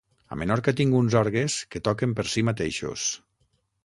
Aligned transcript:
A 0.35 0.35
Menorca 0.41 0.71
tinc 0.77 0.95
uns 0.99 1.17
orgues 1.19 1.57
que 1.75 1.81
toquen 1.87 2.15
per 2.21 2.25
si 2.31 2.45
mateixos. 2.49 3.05